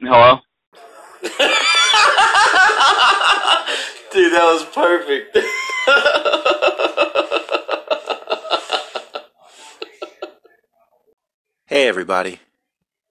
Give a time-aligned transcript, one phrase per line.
[0.00, 0.40] Hello?
[4.12, 5.38] Dude, that was perfect.
[11.66, 12.40] Hey, everybody.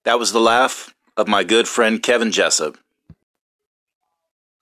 [0.04, 2.78] That was the laugh of my good friend Kevin Jessup.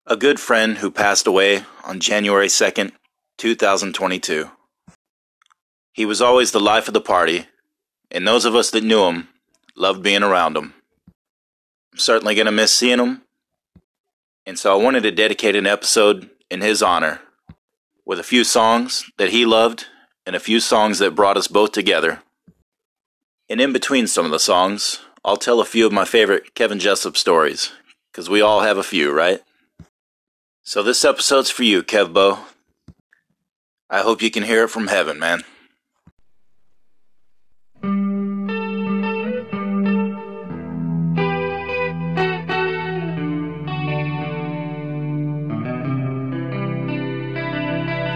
[0.06, 2.92] A good friend who passed away on January 2nd,
[3.36, 4.50] 2022.
[5.92, 7.46] He was always the life of the party,
[8.10, 9.28] and those of us that knew him
[9.76, 10.72] loved being around him.
[11.96, 13.22] Certainly going to miss seeing him,
[14.44, 17.20] and so I wanted to dedicate an episode in his honor
[18.04, 19.86] with a few songs that he loved
[20.26, 22.20] and a few songs that brought us both together.
[23.48, 26.80] And in between some of the songs, I'll tell a few of my favorite Kevin
[26.80, 27.72] Jessup stories,
[28.10, 29.40] because we all have a few, right?
[30.62, 32.40] So this episode's for you, Kevbo.
[33.88, 35.44] I hope you can hear it from heaven, man.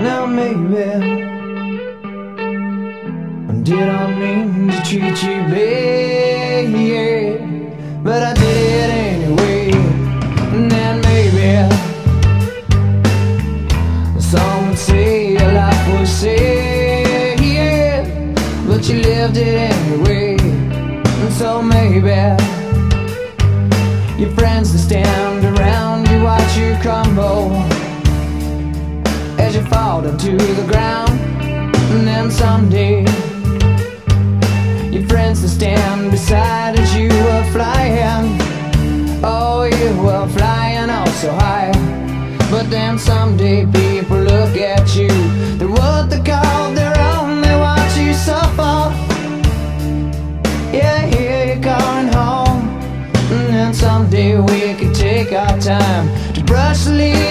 [0.01, 0.77] Now maybe
[3.65, 6.71] did I mean to treat you bad,
[8.05, 9.73] but I did it anyway.
[10.55, 11.69] And then maybe
[14.21, 17.39] some would say your life was sad,
[18.69, 20.37] but you lived it anyway.
[20.39, 22.37] And so maybe
[24.17, 27.58] your friends that stand around you watch you crumble
[30.03, 31.11] to the ground.
[31.91, 33.03] And then someday
[34.93, 38.39] Your friends will stand beside as you were flying.
[39.25, 41.73] Oh, you were flying oh so high.
[42.49, 45.09] But then someday people look at you.
[45.59, 46.73] They're what they call.
[46.75, 48.95] Their own They watch you suffer.
[50.73, 52.69] Yeah, here you're going home.
[53.33, 57.28] And then someday we could take our time To brush the leaves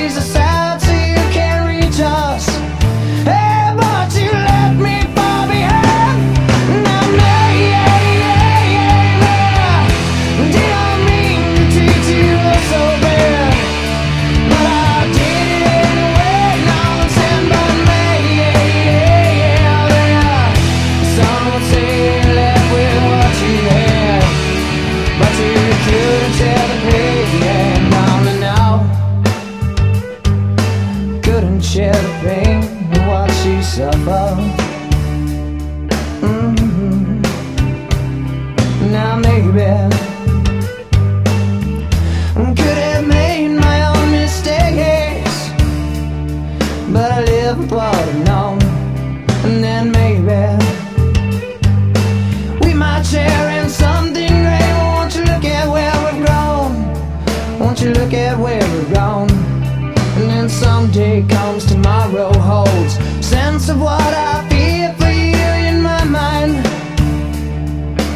[57.77, 59.29] Won't you look at where we're gone?
[59.29, 62.95] And then someday comes tomorrow holds.
[63.23, 66.55] Sense of what I feel for you in my mind.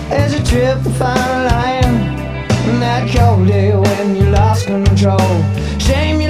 [0.09, 1.94] As you trip find a line
[2.69, 5.29] And that cold day when you lost control.
[5.78, 6.20] Shame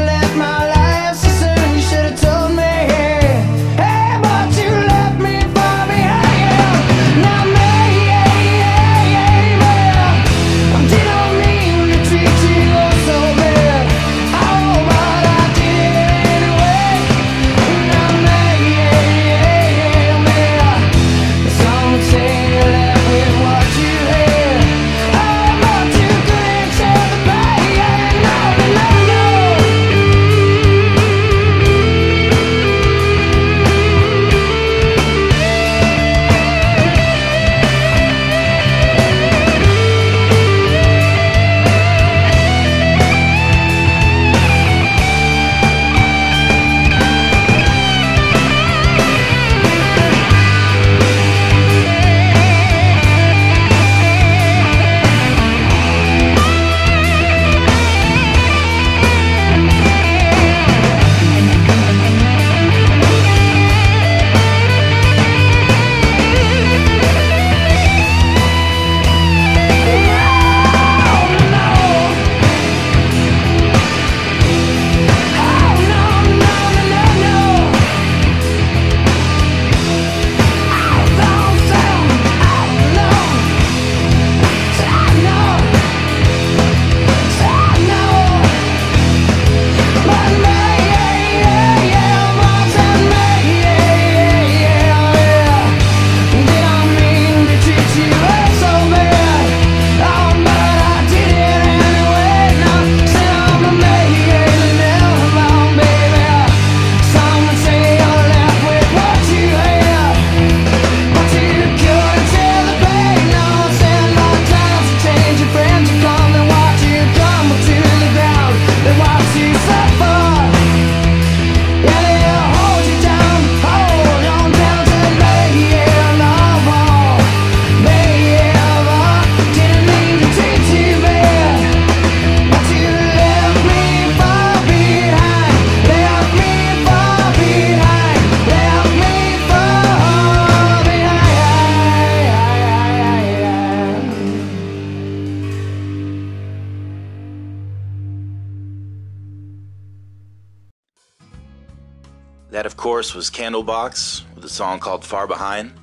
[153.51, 155.74] Candlebox with a song called Far Behind.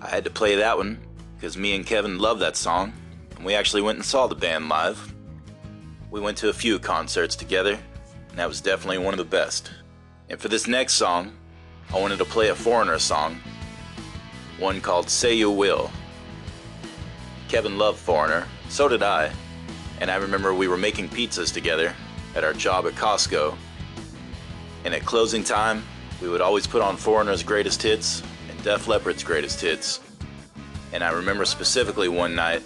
[0.00, 0.98] I had to play that one
[1.34, 2.94] because me and Kevin love that song,
[3.36, 5.14] and we actually went and saw the band live.
[6.10, 7.78] We went to a few concerts together,
[8.30, 9.70] and that was definitely one of the best.
[10.30, 11.36] And for this next song,
[11.92, 13.40] I wanted to play a Foreigner song,
[14.58, 15.90] one called Say You Will.
[17.48, 19.30] Kevin loved Foreigner, so did I,
[20.00, 21.94] and I remember we were making pizzas together
[22.34, 23.54] at our job at Costco.
[24.86, 25.84] And at closing time,
[26.20, 30.00] we would always put on Foreigner's greatest hits and Def Leppard's greatest hits.
[30.92, 32.62] And I remember specifically one night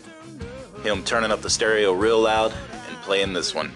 [0.82, 2.52] him turning up the stereo real loud
[2.88, 3.73] and playing this one.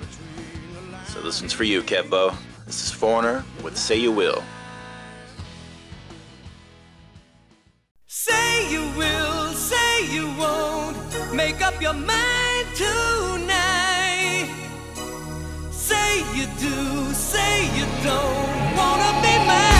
[1.06, 2.36] So this one's for you, Kevbo.
[2.66, 4.42] This is Foreigner with Say You Will.
[8.06, 10.96] Say you will, say you won't.
[11.34, 14.48] Make up your mind tonight.
[15.70, 18.53] Say you do, say you don't
[19.22, 19.73] be mine.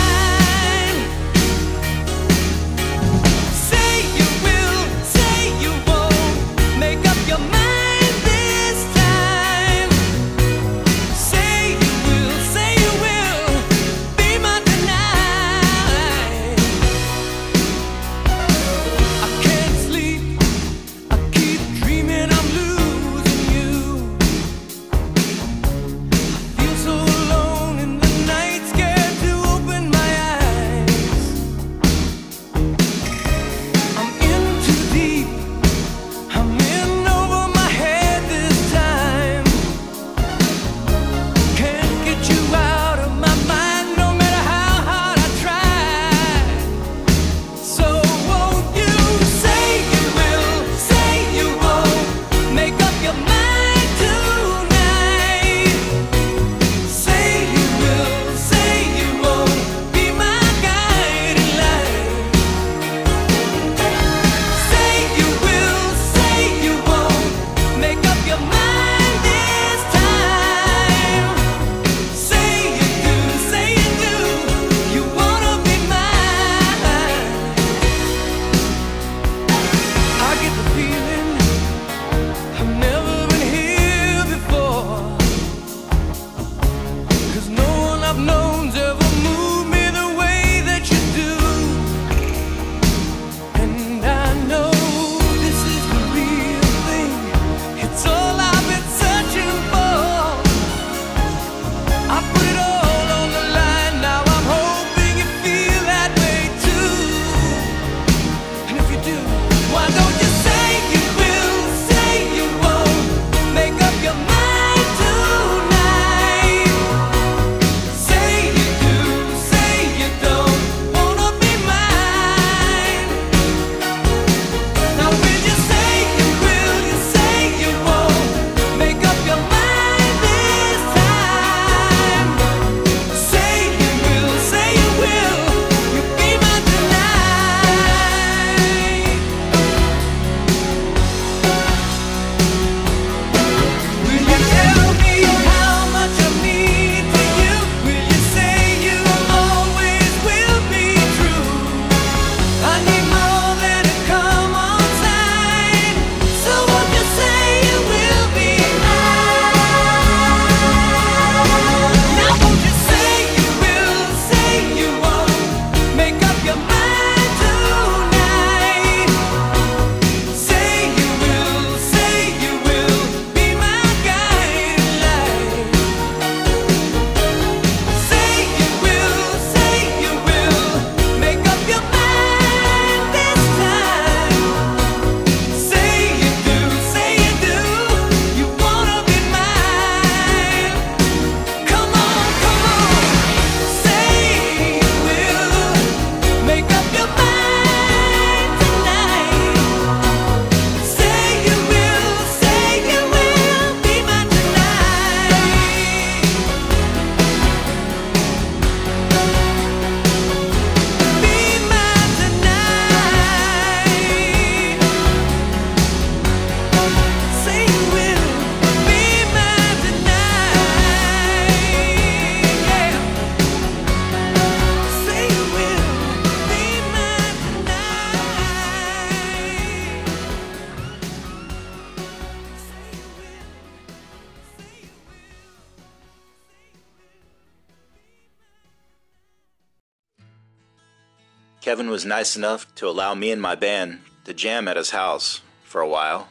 [241.95, 245.81] Was nice enough to allow me and my band to jam at his house for
[245.81, 246.27] a while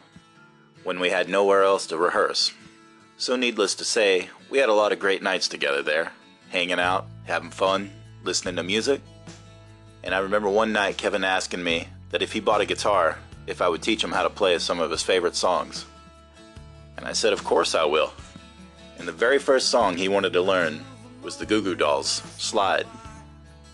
[0.83, 2.51] when we had nowhere else to rehearse.
[3.15, 6.11] So, needless to say, we had a lot of great nights together there,
[6.49, 7.93] hanging out, having fun,
[8.25, 8.99] listening to music.
[10.03, 13.17] And I remember one night Kevin asking me that if he bought a guitar,
[13.47, 15.85] if I would teach him how to play some of his favorite songs.
[16.97, 18.11] And I said, Of course I will.
[18.97, 20.83] And the very first song he wanted to learn
[21.21, 22.85] was the Goo Goo Dolls, Slide.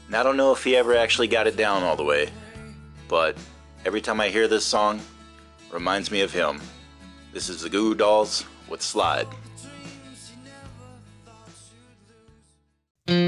[0.10, 2.32] And I don't know if he ever actually got it down all the way,
[3.08, 3.38] but
[3.86, 5.00] every time I hear this song,
[5.72, 6.60] reminds me of him.
[7.32, 9.28] This is the Goo Dolls with Slide.
[13.06, 13.20] Could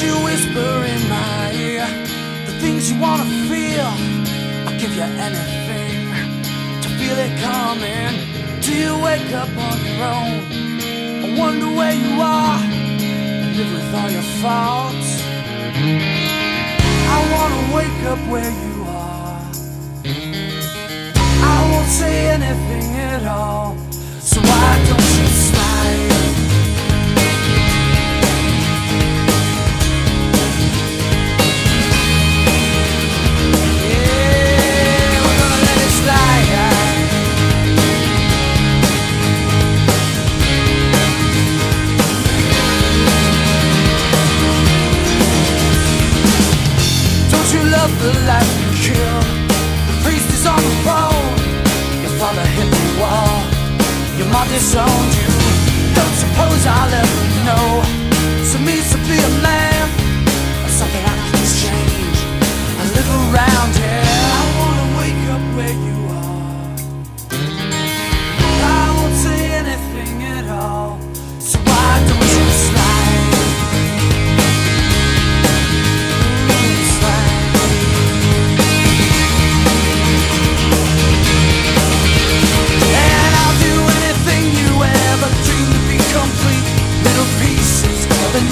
[0.00, 1.86] you whisper in my ear
[2.46, 3.92] the things you wanna feel?
[4.66, 5.59] I'll give you anything
[7.20, 8.12] it coming.
[8.62, 10.36] Do you wake up on your own?
[11.24, 12.60] I wonder where you are.
[13.56, 15.10] Live with all your faults.
[17.16, 19.42] I wanna wake up where you are.
[21.52, 22.69] I won't say anything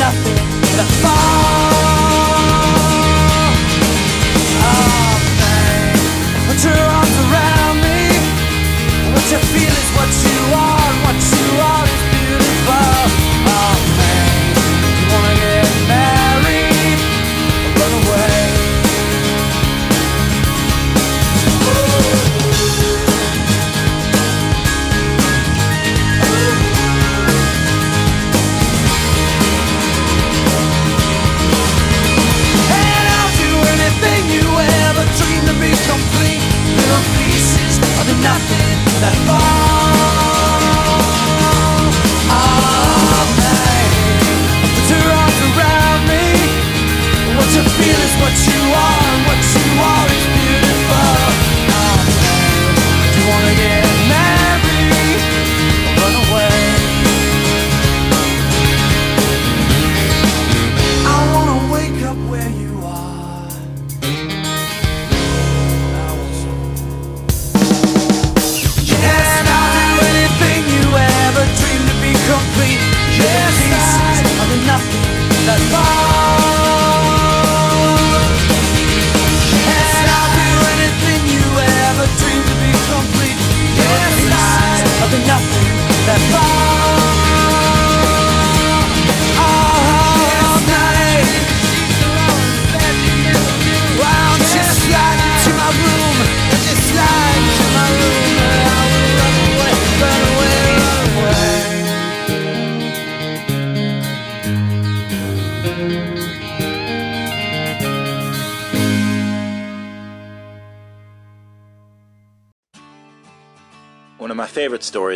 [0.00, 1.27] of the nothing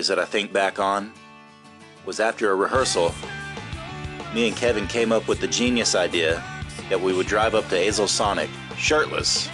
[0.08, 1.12] that I think back on
[2.04, 3.14] was after a rehearsal,
[4.34, 6.42] me and Kevin came up with the genius idea
[6.88, 9.48] that we would drive up to Azle Sonic shirtless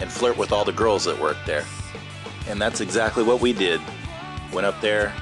[0.00, 1.64] and flirt with all the girls that worked there.
[2.48, 3.80] And that's exactly what we did.
[4.52, 5.14] Went up there,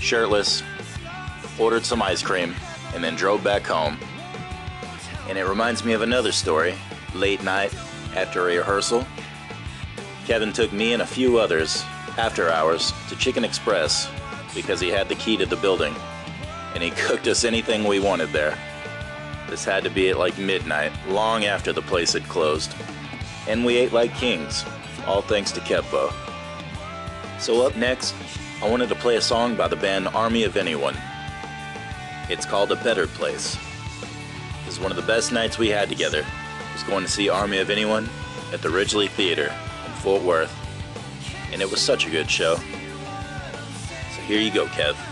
[0.00, 0.62] shirtless,
[1.58, 2.54] ordered some ice cream,
[2.94, 3.98] and then drove back home.
[5.28, 6.74] And it reminds me of another story.
[7.14, 7.74] Late night,
[8.14, 9.06] after a rehearsal,
[10.26, 11.82] Kevin took me and a few others
[12.18, 14.10] after hours to Chicken Express
[14.56, 15.94] because he had the key to the building
[16.74, 18.58] and he cooked us anything we wanted there.
[19.48, 22.74] This had to be at like midnight, long after the place had closed.
[23.48, 24.64] And we ate like kings,
[25.06, 26.12] all thanks to Kevbo.
[27.38, 28.14] So, up next,
[28.62, 30.96] I wanted to play a song by the band Army of Anyone.
[32.28, 33.54] It's called A Better Place.
[33.54, 36.24] It was one of the best nights we had together.
[36.72, 38.08] was going to see Army of Anyone
[38.52, 39.54] at the Ridglea Theater
[39.86, 40.54] in Fort Worth.
[41.52, 42.58] And it was such a good show.
[44.26, 45.05] Here you go, Kev.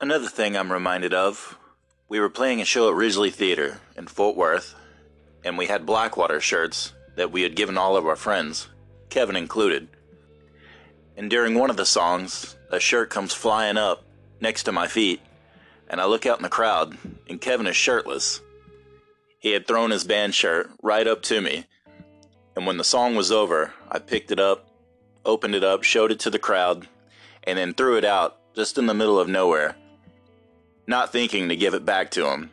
[0.00, 1.58] Another thing I'm reminded of
[2.08, 4.76] we were playing a show at Ridglea Theater in Fort Worth,
[5.44, 8.68] and we had Blackwater shirts that we had given all of our friends,
[9.10, 9.88] Kevin included.
[11.16, 14.04] And during one of the songs, a shirt comes flying up
[14.40, 15.20] next to my feet,
[15.88, 16.96] and I look out in the crowd,
[17.28, 18.40] and Kevin is shirtless.
[19.40, 21.66] He had thrown his band shirt right up to me,
[22.54, 24.70] and when the song was over, I picked it up,
[25.24, 26.86] opened it up, showed it to the crowd,
[27.42, 29.74] and then threw it out just in the middle of nowhere,
[30.88, 32.50] not thinking to give it back to him.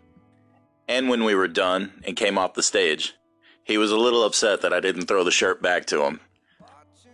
[0.89, 3.15] And when we were done and came off the stage,
[3.63, 6.19] he was a little upset that I didn't throw the shirt back to him,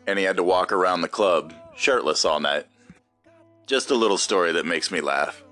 [0.07, 2.65] and he had to walk around the club shirtless all night.
[3.67, 5.43] Just a little story that makes me laugh.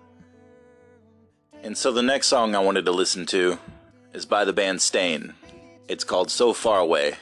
[1.61, 3.59] And so the next song I wanted to listen to
[4.11, 5.33] is by the band Staind.
[5.87, 7.13] It's called So Far Away.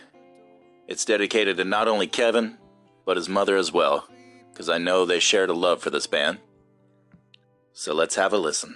[0.87, 2.57] It's dedicated to not only Kevin,
[3.05, 4.07] but his mother as well,
[4.51, 6.39] because I know they shared a love for this band.
[7.79, 8.75] So let's have a listen.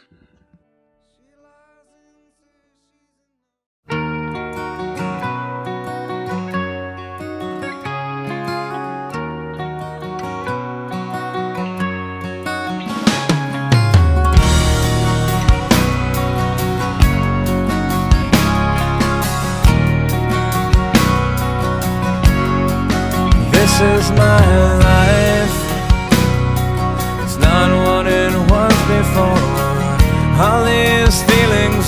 [23.51, 24.30] This is my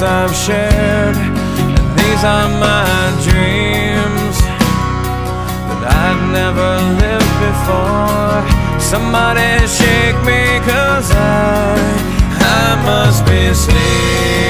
[0.04, 2.86] I've shared, and these are my
[3.24, 4.38] dreams
[5.68, 6.70] that I've never
[7.02, 8.44] lived before.
[8.80, 11.78] Somebody shake me, cause I,
[12.40, 14.43] I must be sleeping.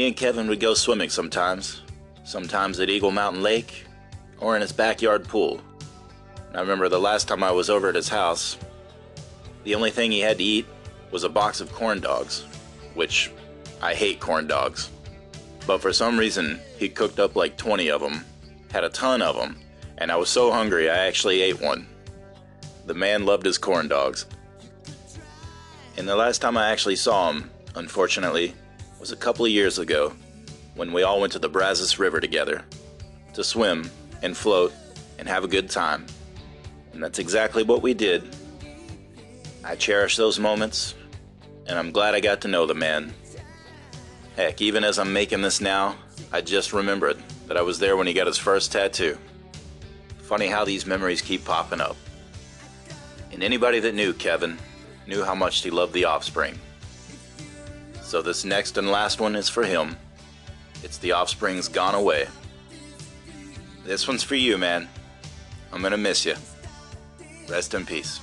[0.00, 1.82] Me and Kevin would go swimming sometimes,
[2.24, 3.84] sometimes at Eagle Mountain Lake
[4.38, 5.60] or in his backyard pool.
[6.54, 8.56] I remember the last time I was over at his house,
[9.64, 10.64] the only thing he had to eat
[11.10, 12.46] was a box of corn dogs,
[12.94, 13.30] which
[13.82, 14.88] I hate corn dogs.
[15.66, 18.24] But for some reason, he cooked up like 20 of them,
[18.72, 19.58] had a ton of them,
[19.98, 21.86] and I was so hungry I actually ate one.
[22.86, 24.24] The man loved his corn dogs.
[25.98, 28.54] And the last time I actually saw him, unfortunately,
[29.00, 30.12] was a couple of years ago
[30.74, 32.62] when we all went to the Brazos River together
[33.32, 33.90] to swim
[34.22, 34.74] and float
[35.18, 36.04] and have a good time.
[36.92, 38.36] And that's exactly what we did.
[39.64, 40.94] I cherish those moments,
[41.66, 43.14] and I'm glad I got to know the man.
[44.36, 45.96] Heck, even as I'm making this now,
[46.30, 49.16] I just remembered that I was there when he got his first tattoo.
[50.18, 51.96] Funny how these memories keep popping up.
[53.32, 54.58] And anybody that knew Kevin
[55.06, 56.58] knew how much he loved the offspring.
[58.10, 59.96] So this next and last one is for him.
[60.82, 62.26] It's the offspring's gone away.
[63.84, 64.88] This one's for you, man.
[65.72, 66.34] I'm gonna miss you.
[67.48, 68.18] Rest in peace.